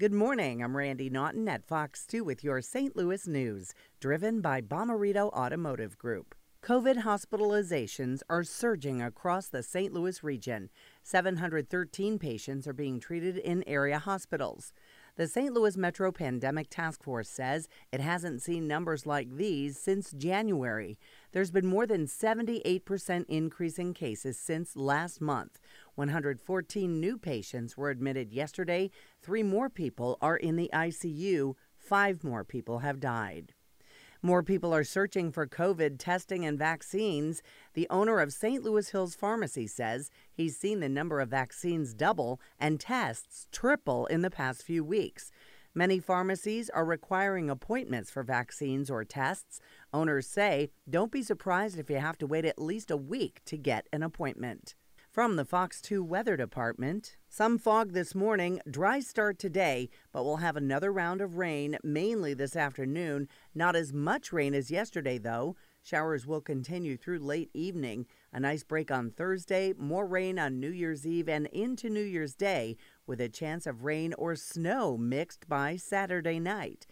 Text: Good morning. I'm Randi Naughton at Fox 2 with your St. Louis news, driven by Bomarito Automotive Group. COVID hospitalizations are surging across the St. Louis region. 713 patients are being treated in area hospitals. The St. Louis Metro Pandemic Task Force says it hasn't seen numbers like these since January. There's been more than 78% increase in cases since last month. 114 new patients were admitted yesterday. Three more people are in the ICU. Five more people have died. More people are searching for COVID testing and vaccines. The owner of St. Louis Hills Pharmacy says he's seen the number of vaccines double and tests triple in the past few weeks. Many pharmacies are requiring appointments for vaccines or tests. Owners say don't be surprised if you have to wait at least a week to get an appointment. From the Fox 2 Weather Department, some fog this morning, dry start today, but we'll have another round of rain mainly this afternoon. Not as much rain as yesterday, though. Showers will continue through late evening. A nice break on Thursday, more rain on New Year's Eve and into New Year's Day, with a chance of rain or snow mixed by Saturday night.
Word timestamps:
Good 0.00 0.14
morning. 0.14 0.62
I'm 0.64 0.78
Randi 0.78 1.10
Naughton 1.10 1.46
at 1.46 1.66
Fox 1.66 2.06
2 2.06 2.24
with 2.24 2.42
your 2.42 2.62
St. 2.62 2.96
Louis 2.96 3.26
news, 3.26 3.74
driven 4.00 4.40
by 4.40 4.62
Bomarito 4.62 5.30
Automotive 5.34 5.98
Group. 5.98 6.34
COVID 6.62 7.02
hospitalizations 7.02 8.22
are 8.30 8.42
surging 8.42 9.02
across 9.02 9.48
the 9.48 9.62
St. 9.62 9.92
Louis 9.92 10.24
region. 10.24 10.70
713 11.02 12.18
patients 12.18 12.66
are 12.66 12.72
being 12.72 12.98
treated 12.98 13.36
in 13.36 13.62
area 13.66 13.98
hospitals. 13.98 14.72
The 15.16 15.28
St. 15.28 15.52
Louis 15.52 15.76
Metro 15.76 16.10
Pandemic 16.10 16.70
Task 16.70 17.02
Force 17.02 17.28
says 17.28 17.68
it 17.92 18.00
hasn't 18.00 18.40
seen 18.40 18.66
numbers 18.66 19.04
like 19.04 19.36
these 19.36 19.78
since 19.78 20.12
January. 20.12 20.98
There's 21.32 21.50
been 21.50 21.66
more 21.66 21.86
than 21.86 22.06
78% 22.06 23.24
increase 23.28 23.78
in 23.78 23.94
cases 23.94 24.38
since 24.38 24.76
last 24.76 25.20
month. 25.20 25.60
114 25.94 27.00
new 27.00 27.16
patients 27.18 27.76
were 27.76 27.90
admitted 27.90 28.32
yesterday. 28.32 28.90
Three 29.22 29.42
more 29.42 29.70
people 29.70 30.18
are 30.20 30.36
in 30.36 30.56
the 30.56 30.70
ICU. 30.72 31.54
Five 31.76 32.24
more 32.24 32.44
people 32.44 32.80
have 32.80 32.98
died. 32.98 33.54
More 34.22 34.42
people 34.42 34.74
are 34.74 34.84
searching 34.84 35.32
for 35.32 35.46
COVID 35.46 35.98
testing 35.98 36.44
and 36.44 36.58
vaccines. 36.58 37.42
The 37.72 37.86
owner 37.88 38.20
of 38.20 38.34
St. 38.34 38.62
Louis 38.62 38.90
Hills 38.90 39.14
Pharmacy 39.14 39.66
says 39.66 40.10
he's 40.30 40.58
seen 40.58 40.80
the 40.80 40.90
number 40.90 41.20
of 41.20 41.30
vaccines 41.30 41.94
double 41.94 42.38
and 42.58 42.78
tests 42.78 43.46
triple 43.50 44.04
in 44.06 44.20
the 44.20 44.30
past 44.30 44.62
few 44.62 44.84
weeks. 44.84 45.32
Many 45.74 46.00
pharmacies 46.00 46.68
are 46.68 46.84
requiring 46.84 47.48
appointments 47.48 48.10
for 48.10 48.24
vaccines 48.24 48.90
or 48.90 49.04
tests. 49.04 49.60
Owners 49.92 50.26
say 50.26 50.70
don't 50.88 51.12
be 51.12 51.22
surprised 51.22 51.78
if 51.78 51.88
you 51.88 51.96
have 51.96 52.18
to 52.18 52.26
wait 52.26 52.44
at 52.44 52.60
least 52.60 52.90
a 52.90 52.96
week 52.96 53.40
to 53.44 53.56
get 53.56 53.86
an 53.92 54.02
appointment. 54.02 54.74
From 55.12 55.36
the 55.36 55.44
Fox 55.44 55.80
2 55.80 56.02
Weather 56.02 56.36
Department, 56.36 57.16
some 57.28 57.56
fog 57.56 57.92
this 57.92 58.14
morning, 58.14 58.60
dry 58.68 58.98
start 58.98 59.38
today, 59.38 59.88
but 60.12 60.24
we'll 60.24 60.36
have 60.36 60.56
another 60.56 60.92
round 60.92 61.20
of 61.20 61.36
rain 61.36 61.78
mainly 61.84 62.34
this 62.34 62.56
afternoon. 62.56 63.28
Not 63.54 63.76
as 63.76 63.92
much 63.92 64.32
rain 64.32 64.54
as 64.54 64.70
yesterday, 64.70 65.18
though. 65.18 65.56
Showers 65.82 66.26
will 66.26 66.40
continue 66.40 66.96
through 66.96 67.20
late 67.20 67.50
evening. 67.54 68.06
A 68.32 68.40
nice 68.40 68.62
break 68.62 68.90
on 68.90 69.10
Thursday, 69.10 69.72
more 69.78 70.06
rain 70.06 70.38
on 70.38 70.60
New 70.60 70.70
Year's 70.70 71.06
Eve 71.06 71.28
and 71.28 71.46
into 71.48 71.88
New 71.88 72.02
Year's 72.02 72.34
Day, 72.34 72.76
with 73.06 73.20
a 73.20 73.28
chance 73.28 73.66
of 73.66 73.84
rain 73.84 74.14
or 74.18 74.36
snow 74.36 74.96
mixed 74.96 75.48
by 75.48 75.76
Saturday 75.76 76.38
night. 76.38 76.86